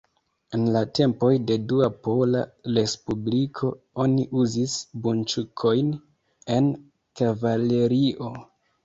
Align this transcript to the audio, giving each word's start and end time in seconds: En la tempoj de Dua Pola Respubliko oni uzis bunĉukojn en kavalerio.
En 0.57 0.61
la 0.75 0.79
tempoj 0.99 1.27
de 1.49 1.57
Dua 1.71 1.89
Pola 2.07 2.39
Respubliko 2.77 3.69
oni 4.05 4.25
uzis 4.45 4.79
bunĉukojn 5.05 5.93
en 6.57 6.71
kavalerio. 7.23 8.33